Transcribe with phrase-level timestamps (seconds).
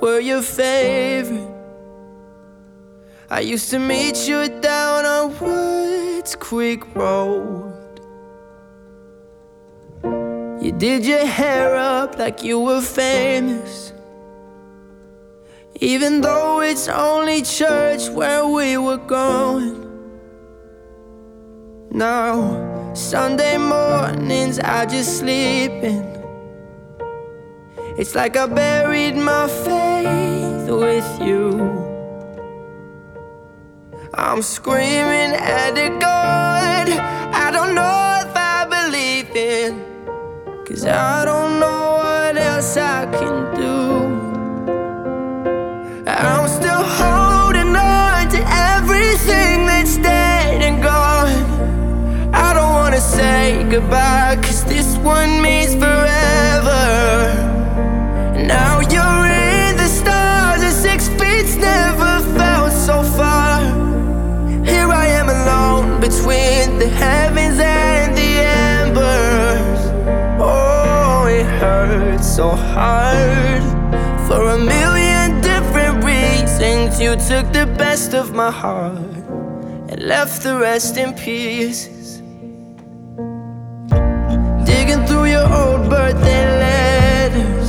[0.00, 1.54] Were your favorite.
[3.30, 8.00] I used to meet you down on Woods Creek Road.
[10.62, 13.92] You did your hair up like you were famous.
[15.80, 19.82] Even though it's only church where we were going.
[21.90, 26.15] Now, Sunday mornings I just sleep in.
[27.98, 31.56] It's like I buried my faith with you.
[34.12, 36.88] I'm screaming at the God
[37.46, 39.82] I don't know if I believe in.
[40.66, 43.76] Cause I don't know what else I can do.
[46.06, 48.40] I'm still holding on to
[48.74, 52.34] everything that's dead and gone.
[52.34, 55.95] I don't wanna say goodbye, cause this one means forever.
[66.86, 68.32] The heavens and the
[68.84, 69.80] embers.
[70.40, 73.62] Oh, it hurts so hard
[74.28, 77.00] for a million different reasons.
[77.00, 78.98] You took the best of my heart
[79.90, 82.18] and left the rest in pieces.
[84.70, 87.68] Digging through your old birthday letters,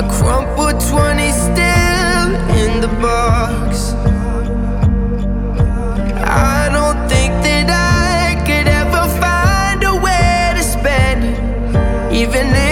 [0.00, 2.30] a crumpled 20 still
[2.62, 4.09] in the box.
[7.46, 11.38] That I could ever find a way to spend it,
[12.14, 12.69] even if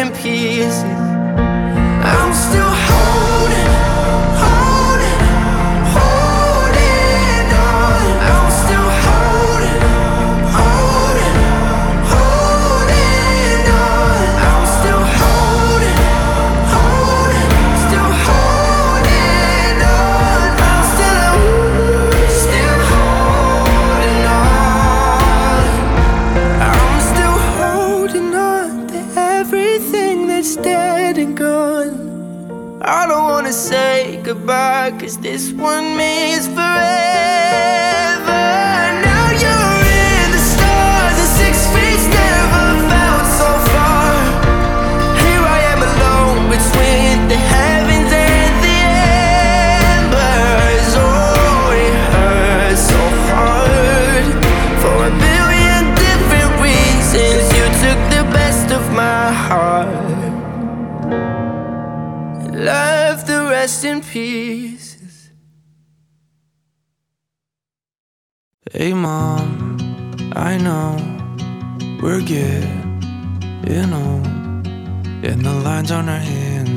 [0.00, 1.09] in pieces.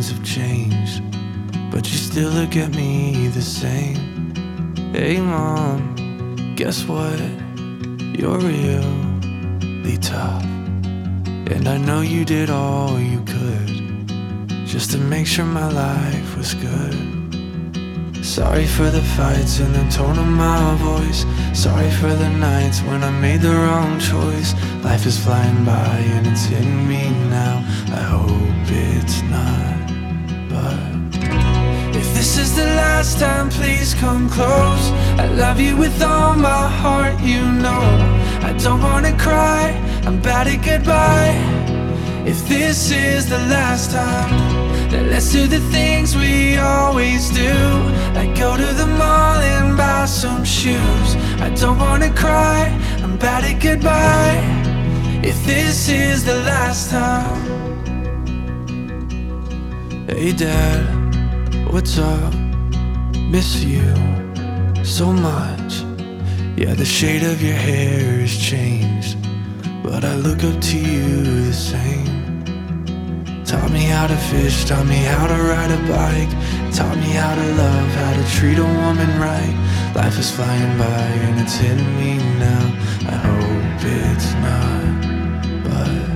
[0.04, 1.02] Hands have changed,
[1.72, 4.34] but you still look at me the same.
[4.92, 7.20] Hey mom, guess what?
[8.18, 14.08] You're really tough, and I know you did all you could
[14.66, 16.96] just to make sure my life was good.
[18.24, 21.26] Sorry for the fights and the tone of my voice.
[21.54, 24.54] Sorry for the nights when I made the wrong choice.
[24.84, 27.58] Life is flying by and it's hitting me now.
[27.94, 29.83] I hope it's not,
[32.24, 34.86] this is the last time, please come close.
[35.20, 37.86] I love you with all my heart, you know.
[38.50, 39.72] I don't wanna cry,
[40.06, 41.36] I'm bad at goodbye.
[42.26, 44.32] If this is the last time,
[44.90, 47.56] then let's do the things we always do.
[48.16, 51.10] Like go to the mall and buy some shoes.
[51.46, 52.72] I don't wanna cry,
[53.04, 54.40] I'm bad at goodbye.
[55.22, 57.42] If this is the last time.
[60.08, 61.03] Hey dad,
[61.74, 62.34] what's up?
[63.32, 63.84] Miss you
[64.84, 65.82] so much.
[66.56, 69.18] Yeah, the shade of your hair has changed,
[69.82, 72.44] but I look up to you the same.
[73.44, 76.34] Taught me how to fish, taught me how to ride a bike.
[76.76, 79.56] Taught me how to love, how to treat a woman right.
[79.96, 82.66] Life is flying by and it's hitting me now.
[83.14, 84.94] I hope it's not,
[85.64, 86.13] but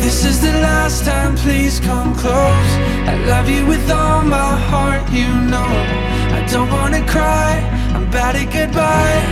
[0.00, 2.70] this is the last time, please come close.
[3.12, 5.72] I love you with all my heart, you know.
[6.38, 7.60] I don't wanna cry,
[7.94, 9.22] I'm bad at goodbye.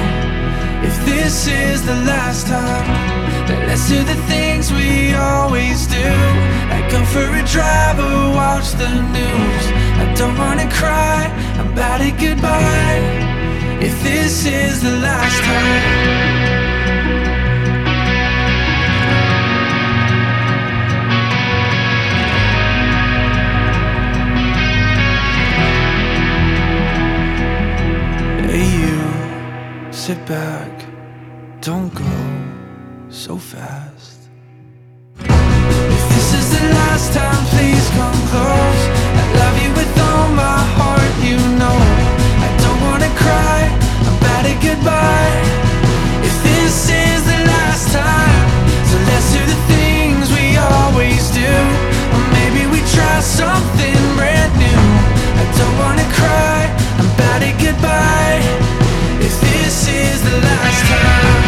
[0.88, 2.86] If this is the last time,
[3.46, 6.08] then let's do the things we always do.
[6.70, 9.64] Like go for a drive or watch the news.
[10.02, 11.18] I don't wanna cry,
[11.58, 13.00] I'm bad at goodbye.
[13.80, 16.35] If this is the last time.
[30.06, 30.86] Sit back,
[31.60, 32.14] don't go
[33.08, 34.28] so fast.
[35.18, 38.82] If this is the last time, please come close.
[39.20, 41.78] I love you with all my heart, you know.
[42.46, 43.60] I don't wanna cry,
[44.22, 45.38] bad at goodbye.
[46.22, 48.46] If this is the last time,
[48.86, 51.85] so let's do the things we always do.
[59.88, 61.45] Is the last time,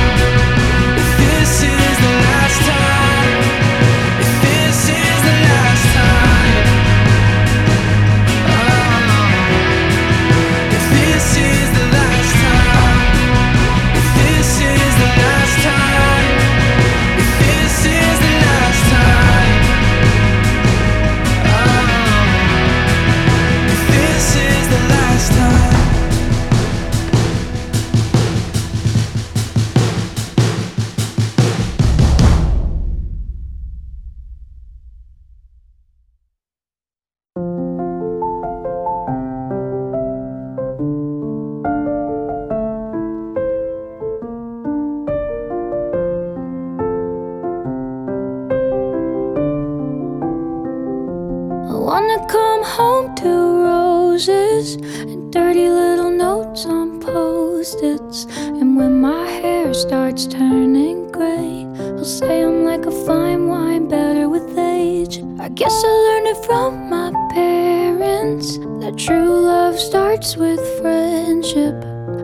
[52.28, 53.28] come home to
[53.64, 58.26] roses and dirty little notes on post-its.
[58.36, 61.66] And when my hair starts turning gray,
[61.96, 65.22] I'll say I'm like a fine wine, better with age.
[65.40, 71.76] I guess I learned it from my parents that true love starts with friendship.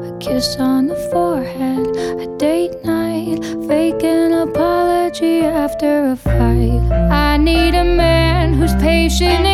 [0.09, 1.87] A kiss on the forehead,
[2.21, 6.83] a date night, fake an apology after a fight.
[7.11, 9.54] I need a man who's patient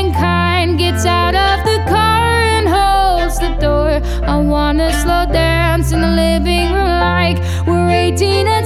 [8.22, 8.59] we're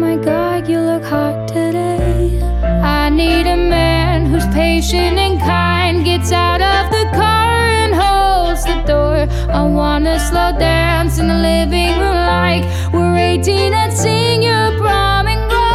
[0.00, 2.40] my god, you look hot today.
[2.82, 8.64] I need a man who's patient and kind, gets out of the car and holds
[8.64, 9.26] the door.
[9.50, 15.26] I wanna slow dance in the living room like we're 18 and sing your prom
[15.26, 15.68] and go.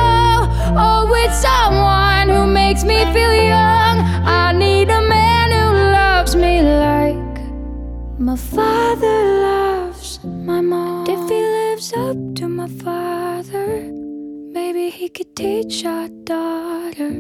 [0.86, 3.96] Oh, with someone who makes me feel young.
[4.26, 5.68] I need a man who
[6.00, 7.28] loves me like
[8.20, 11.08] my father loves my mom.
[11.08, 13.27] If he lives up to my father,
[14.68, 17.14] maybe he could teach our daughter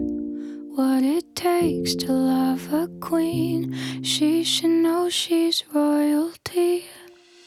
[0.78, 3.74] what it takes to love a queen.
[4.04, 6.84] She should know she's royalty.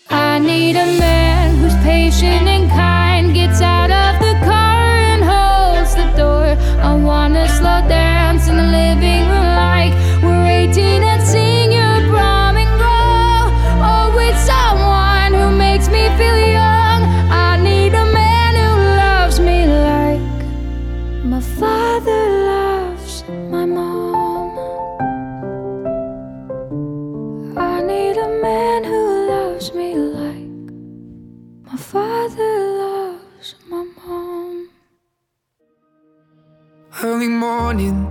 [0.09, 5.95] I need a man who's patient and kind, gets out of the car and holds
[5.95, 6.49] the door.
[6.89, 8.10] I wanna slow dance
[37.21, 38.07] early morning.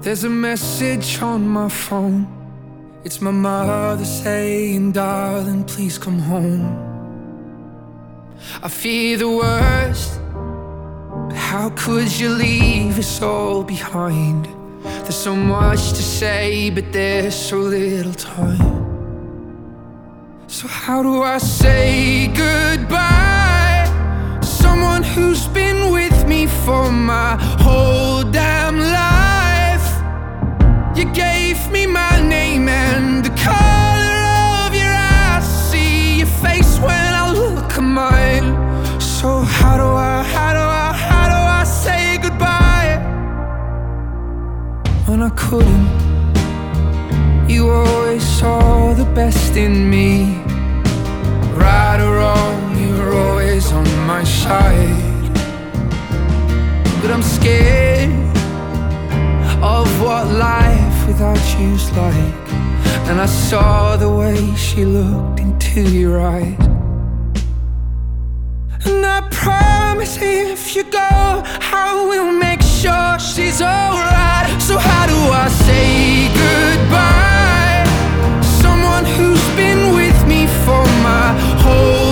[0.00, 2.26] There's a message on my phone.
[3.04, 6.66] It's my mother saying, Darling, please come home.
[8.60, 10.18] I fear the worst.
[11.32, 14.48] How could you leave us all behind?
[14.82, 18.82] There's so much to say, but there's so little time.
[20.48, 23.86] So, how do I say goodbye?
[24.42, 26.01] Someone who's been with
[26.64, 29.88] for my whole damn life.
[30.96, 34.20] You gave me my name and the color
[34.64, 35.44] of your eyes.
[35.70, 38.48] See your face when I look at mine.
[39.00, 42.92] So, how do I, how do I, how do I say goodbye?
[45.06, 45.88] When I couldn't,
[47.48, 50.40] you always saw the best in me.
[51.54, 55.01] Right or wrong, you're always on my side.
[57.02, 58.12] But I'm scared
[59.60, 62.48] of what life without you's like.
[63.08, 66.56] And I saw the way she looked into your eyes.
[68.86, 71.42] And I promise if you go,
[71.82, 74.62] I will make sure she's alright.
[74.62, 77.82] So, how do I say goodbye?
[78.62, 81.26] Someone who's been with me for my
[81.64, 82.11] whole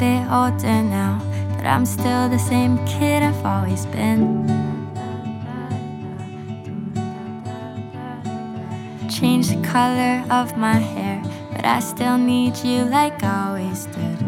[0.00, 1.20] Bit older now,
[1.56, 4.48] but I'm still the same kid I've always been.
[9.10, 14.22] Change the color of my hair, but I still need you like I always did.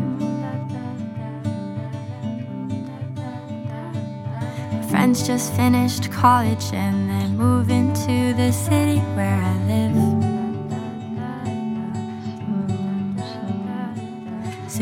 [4.73, 10.12] My friends just finished college and they're moving to the city where I live.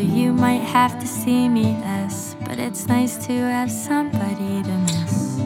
[0.00, 4.78] So you might have to see me less, but it's nice to have somebody to
[4.88, 5.38] miss.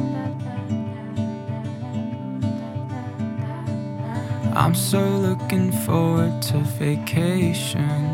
[4.54, 8.06] I'm so looking forward to vacation.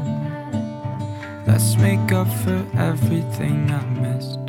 [1.47, 4.41] Let's make up for everything I missed.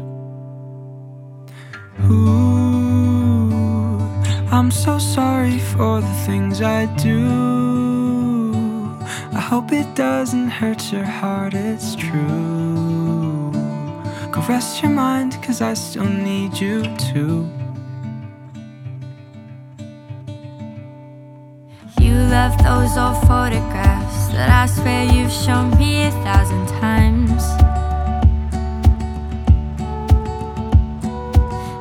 [2.09, 3.51] Ooh,
[4.49, 7.70] I'm so sorry for the things I do.
[9.51, 13.51] Hope it doesn't hurt your heart, it's true.
[14.31, 17.49] Go rest your mind, cause I still need you too.
[21.99, 27.43] You love those old photographs that I swear you've shown me a thousand times.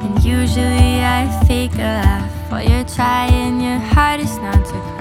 [0.03, 5.00] And usually I fake a laugh while you're trying your hardest not to cry.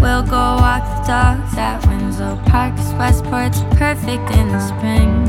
[0.00, 5.28] We'll go walk the dogs at Winslow Park, 'cause Westport's perfect in the spring.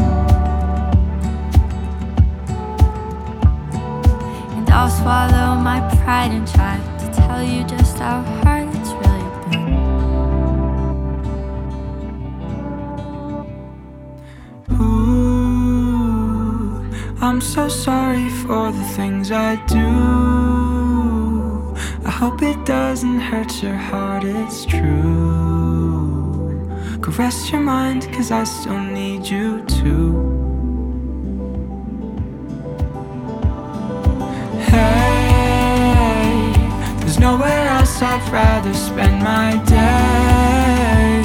[4.58, 9.30] And I'll swallow my pride and try to tell you just how hard it's really
[9.50, 9.78] been.
[14.80, 15.62] Ooh,
[17.22, 20.41] I'm so sorry for the things I do.
[22.22, 26.22] Hope it doesn't hurt your heart, it's true.
[27.18, 30.14] rest your mind, cause I still need you too.
[34.70, 36.54] Hey,
[37.00, 41.24] there's nowhere else I'd rather spend my day.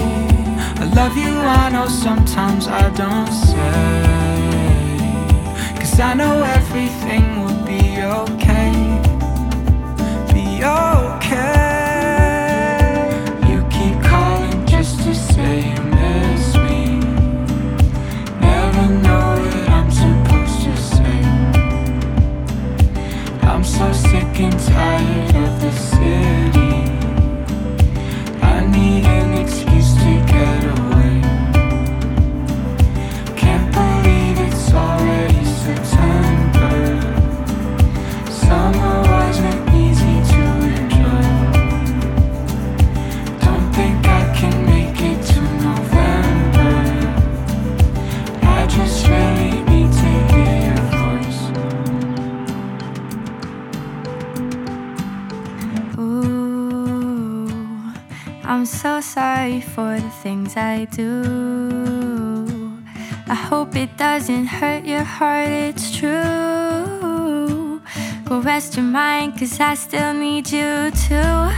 [0.80, 4.06] I love you, I know sometimes I don't say.
[5.78, 7.35] Cause I know everything
[24.38, 25.35] and tired.
[60.56, 62.82] I do.
[63.28, 67.80] I hope it doesn't hurt your heart, it's true.
[68.24, 71.50] Go rest your mind, cause I still need you too.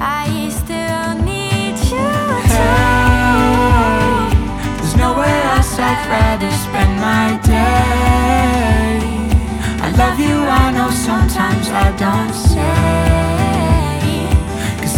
[0.00, 2.48] I still need you too.
[2.52, 3.54] Hey,
[4.76, 9.00] there's nowhere else I'd rather spend my day.
[9.80, 13.37] I love you, I know sometimes I don't say.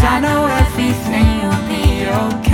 [0.03, 2.50] I know everything will be okay.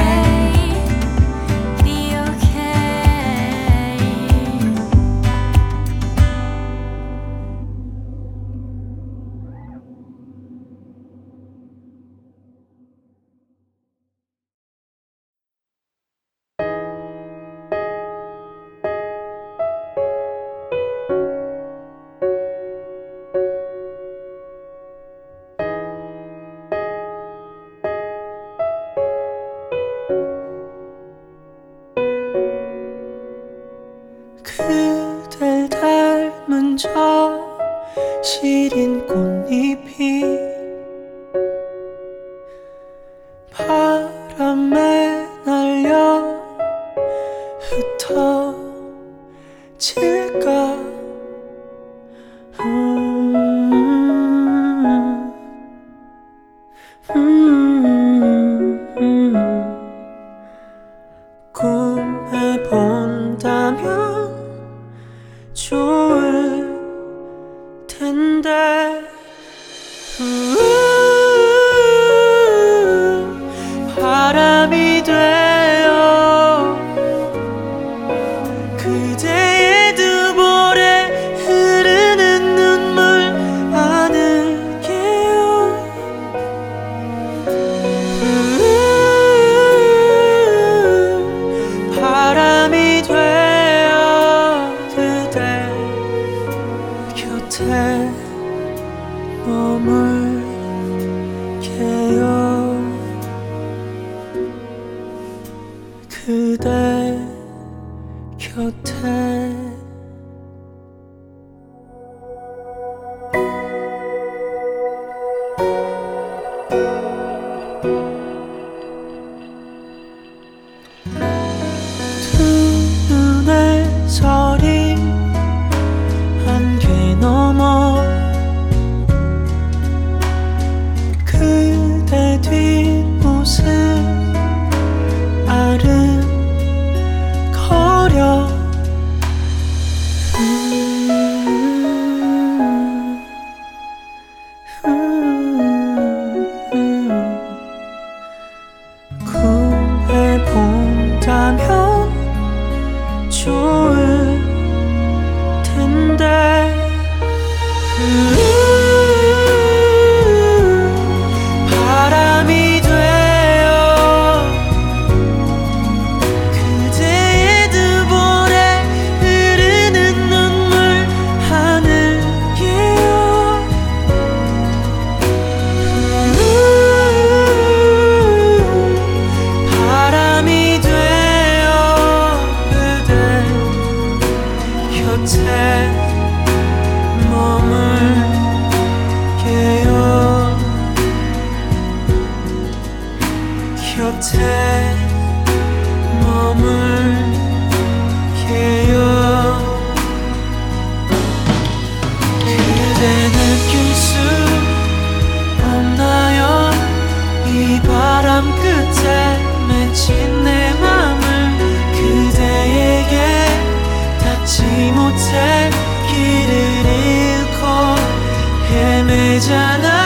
[219.39, 220.06] 되잖아.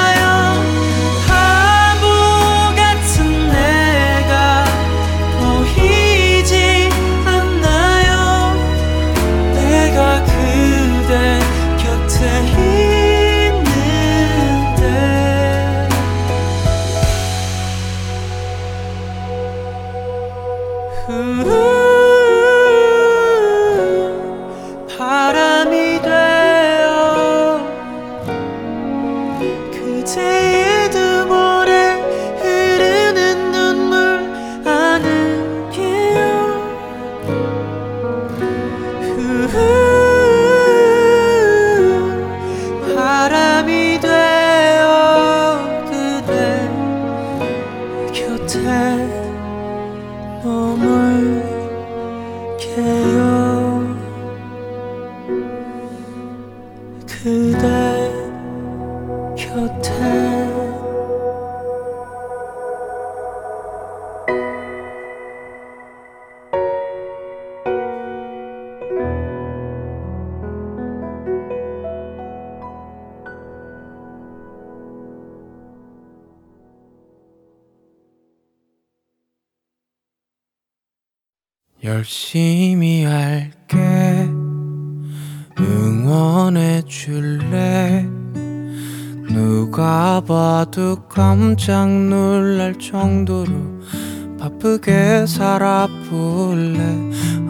[95.50, 96.78] 살아볼래?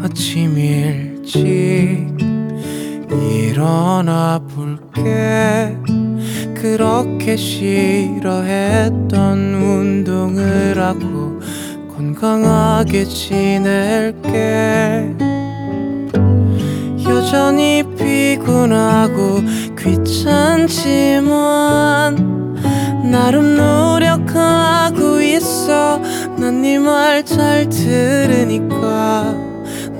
[0.02, 2.08] 아침 일찍
[3.10, 5.76] 일어나 볼게.
[6.54, 9.10] 그렇게 싫어했던
[9.54, 11.38] 운동을 하고
[11.94, 14.30] 건강하게 지낼게.
[17.04, 19.42] 여전히 피곤하고
[19.78, 21.20] 귀찮지만
[23.10, 26.00] 나름 노력하고 있어
[26.40, 29.34] 난 네 말 잘 들으니까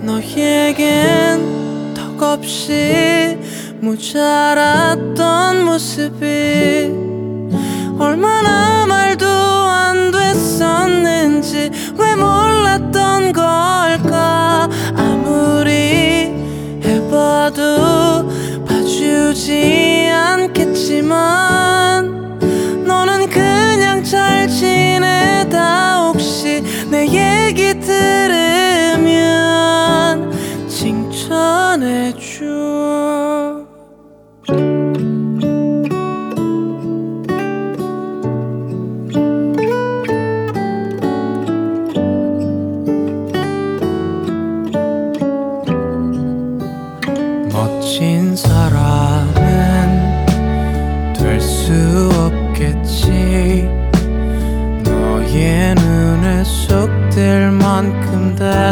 [0.00, 3.37] 너에겐 턱없이
[3.83, 6.94] 모자랐던 모습이
[7.98, 14.66] 얼마나 말도 안 됐었는지 왜 몰랐던 걸까?
[14.96, 16.33] 아무리
[16.83, 18.26] 해봐도
[18.66, 21.80] 봐주지 않겠지만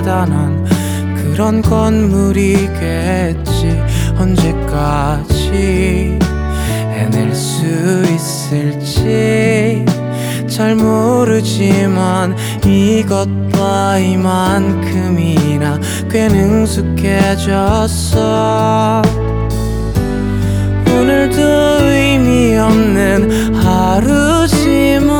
[0.08, 0.64] 대단한
[1.14, 3.44] 그런 건물이겠지.
[4.18, 6.18] 언제까지
[6.72, 7.66] 해낼 수
[8.14, 9.84] 있을지
[10.48, 15.78] 잘 모르지만 이것봐 이만큼이나
[16.10, 17.42] 꽤 능숙해졌어.
[20.90, 21.42] 오늘도
[21.82, 25.18] 의미 없는 하루지만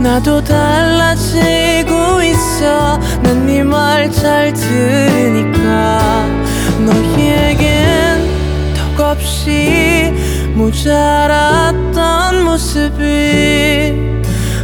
[0.00, 1.99] 나도 달라지고
[2.60, 2.98] 있어.
[3.22, 6.26] 난네 말 잘 들으니까
[6.84, 8.28] 너에겐
[8.74, 10.12] 턱없이
[10.54, 13.96] 모자랐던 모습이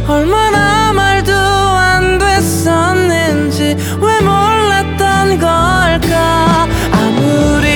[0.07, 6.67] 얼마나 말도 안 됐었는지 왜 몰랐던 걸까?
[6.91, 7.67] 아무리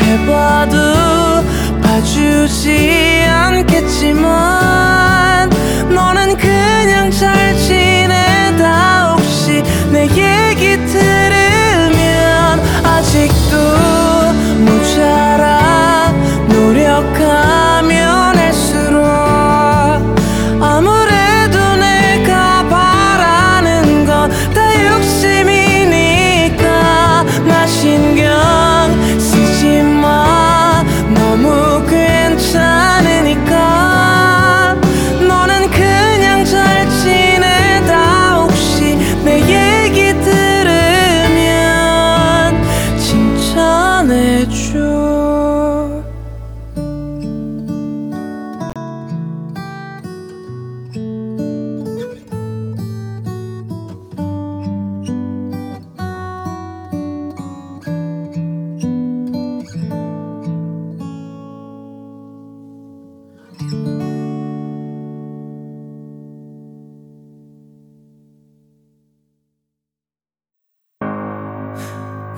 [0.00, 0.76] 해봐도
[1.82, 4.82] 봐주지 않겠지만
[5.92, 13.56] 너는 그냥 잘 지내다 혹시 내 얘기 들으면 아직도
[14.58, 16.12] 모자라
[16.48, 17.71] 노력하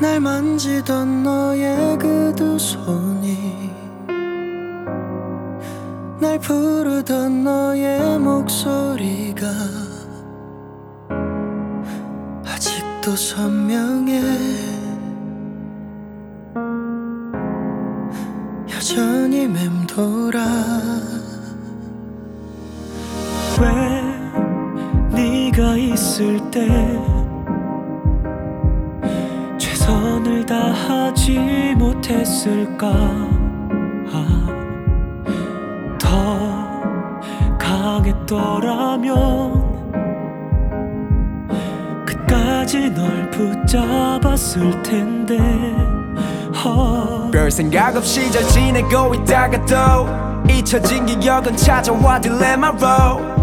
[0.04, 3.70] 날 만지던 너의 그 두 손이
[6.20, 9.46] 날 부르던 너의 목소리가
[12.44, 14.20] 아직도 선명해.
[18.70, 20.40] 여전히 맴돌아.
[23.58, 24.02] 왜
[25.16, 27.13] 네가 있을 때
[31.24, 32.86] 다하지 못했을까?
[34.12, 34.46] 아,
[35.98, 39.14] 더 강했더라면
[42.04, 45.38] 끝까지 널 붙잡았을 텐데.
[46.64, 47.30] 어.
[47.32, 53.33] 별 생각 없이 잘 지내고 있다가 또 잊혀진 기억은 찾아와 딜레마로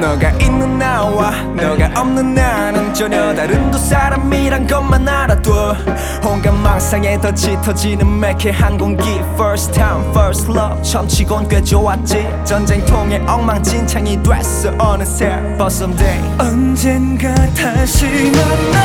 [0.00, 5.76] 너가 있는 나와 너가 없는 나는 전혀 다른 두 사람이란 것만 알아둬.
[6.24, 10.82] 온갖 망상에 더 짙어지는 매캐한 공기 First time first love.
[10.82, 12.28] 처치곤 꽤 좋았지.
[12.44, 14.70] 전쟁통에 엉망진창이 됐어.
[14.78, 15.28] 어느새
[15.58, 18.78] But someday 언젠가 다시 만나.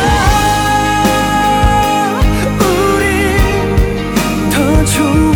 [2.60, 3.38] 우리
[4.52, 5.27] 더 좋은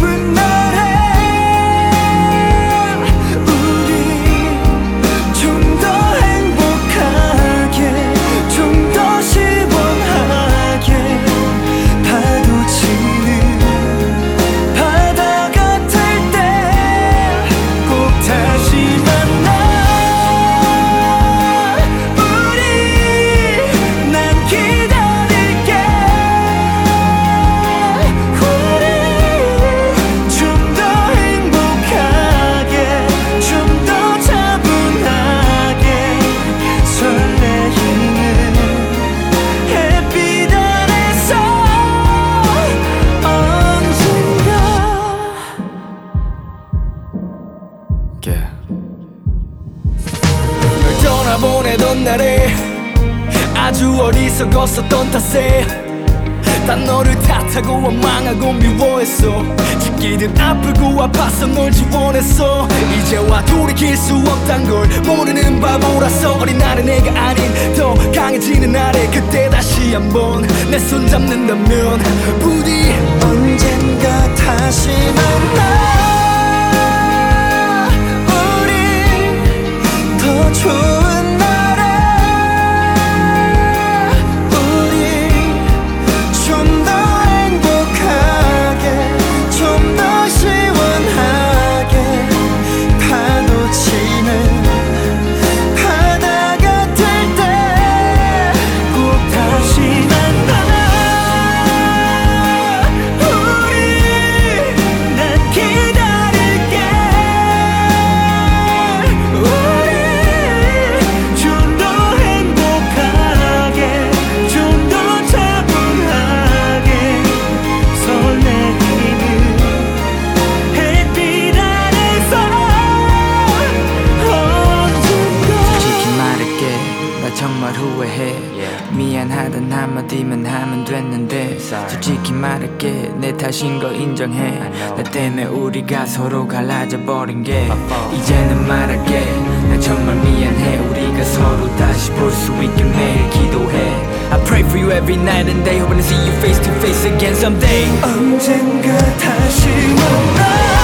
[133.51, 134.57] 탓인 거 인정해
[134.95, 137.67] 나 때문에 우리가 서로 갈라져 버린 게
[138.13, 139.25] 이제는 말할게
[139.67, 144.89] 나 정말 미안해 우리가 서로 다시 볼 수 있게 매일 기도해 I pray for you
[144.93, 149.67] every night and day hoping to see you face to face again someday 언젠가 다시
[149.67, 150.80] 만나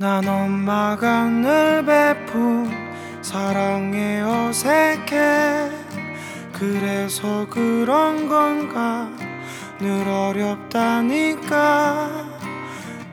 [0.00, 2.70] 난 엄마가 늘 베푼
[3.20, 5.72] 사랑에 어색해.
[6.52, 9.10] 그래서 그런 건가?
[9.80, 11.48] 늘 어렵다니까.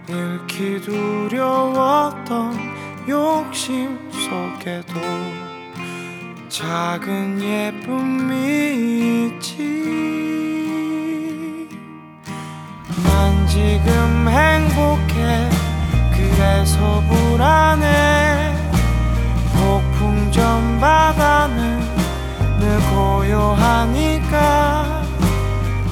[0.07, 2.55] 잃기 두려웠던
[3.09, 5.01] 욕심 속에도
[6.49, 9.65] 작은 예쁨이 있지.
[13.03, 15.54] 난 지금 행복해.
[16.35, 18.53] 계속 불안해.
[19.53, 21.79] 폭풍 전 바다는
[22.59, 24.35] 늘 고요하니까.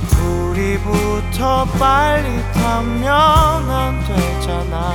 [0.09, 3.11] 불이 붙어 빨리 타면
[3.71, 4.93] 안 되잖아.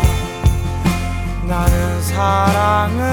[1.46, 3.06] 나는 사랑을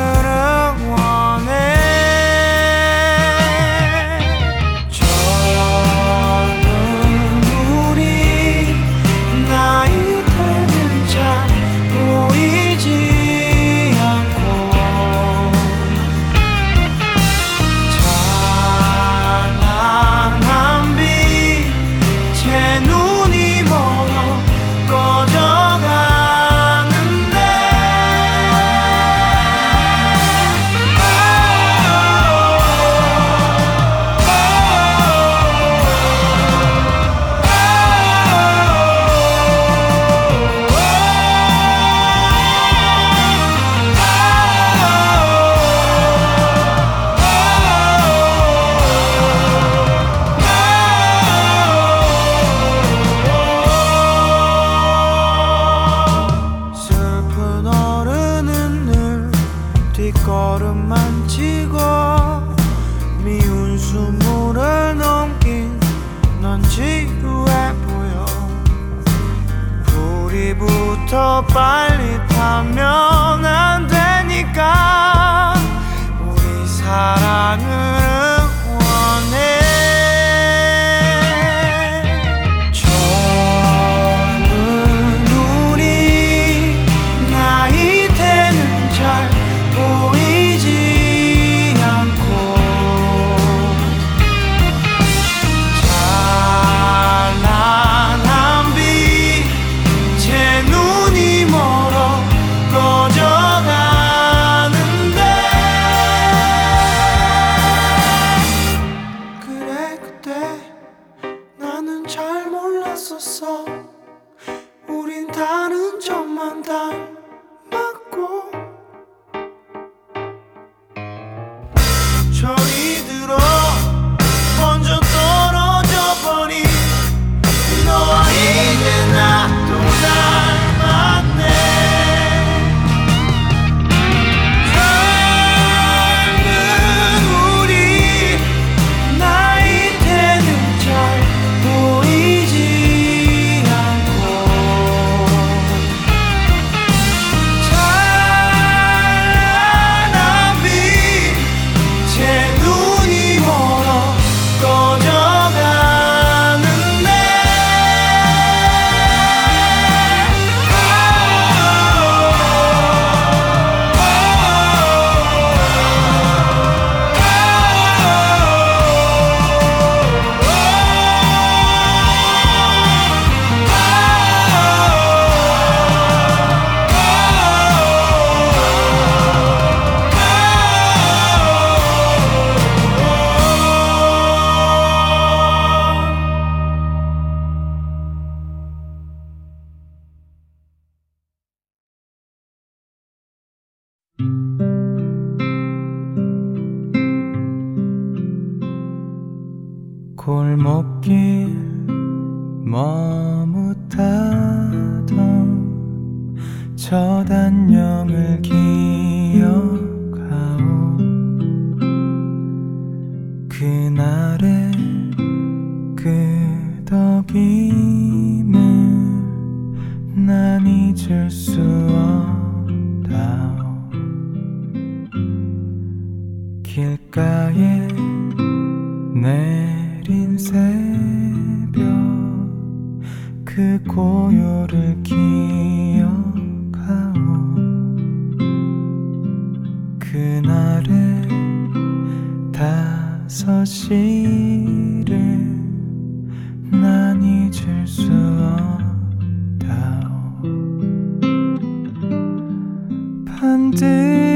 [253.71, 254.34] day.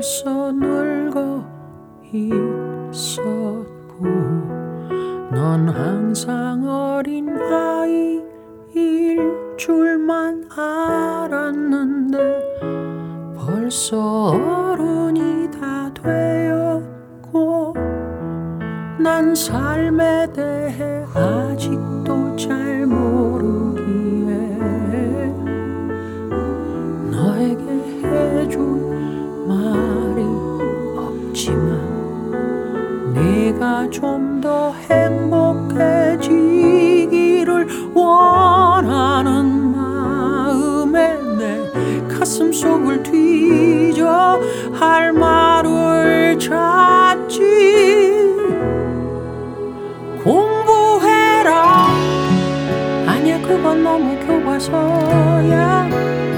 [0.00, 1.44] 벌써 늙어
[2.10, 4.06] 있었고
[5.30, 8.16] 넌 항상 어린 아이일
[9.58, 12.18] 줄만 알았는데
[13.36, 17.74] 벌써 어른이 다 되었고
[18.98, 20.99] 난 삶에 대해
[33.90, 35.90] 좀 더 행복해지기를
[37.94, 44.40] 원하는 마음에 내 가슴 속을 뒤져
[44.72, 47.40] 할 말을 찾지.
[50.24, 51.86] 공부해라.
[53.06, 55.88] 아니야 그건 너무 교과서야.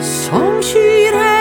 [0.00, 1.31] 성실해.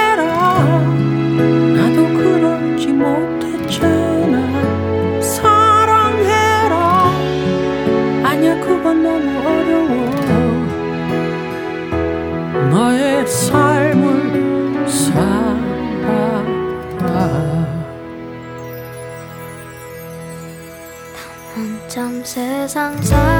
[22.67, 23.30] 沧桑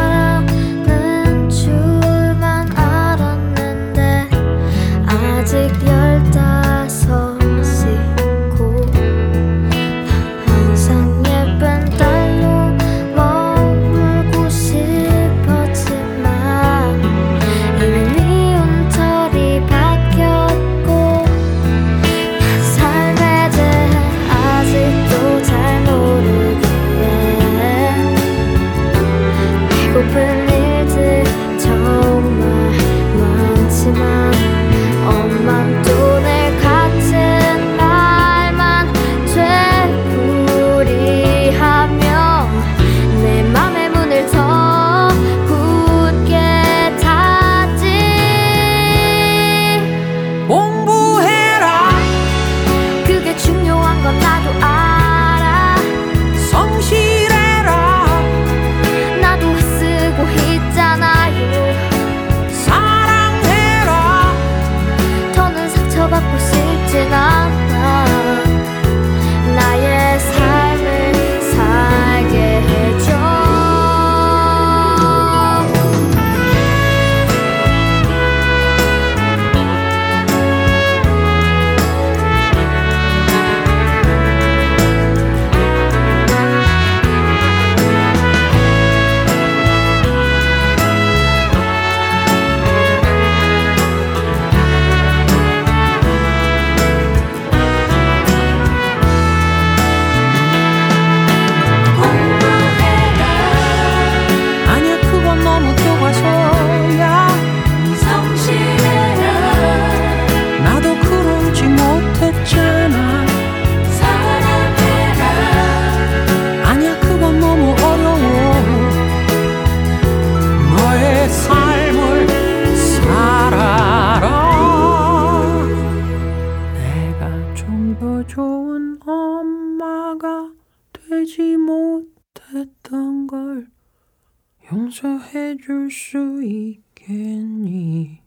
[135.62, 138.20] 해줄 수 있겠니?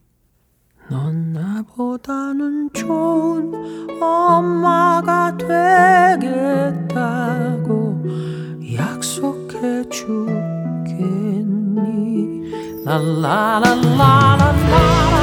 [0.89, 3.51] 넌 나보다는 좋은
[4.01, 5.37] 엄마가
[6.17, 8.05] 되겠다고
[8.73, 11.25] 약속해 주겠니?
[12.85, 15.14] 라라라라라라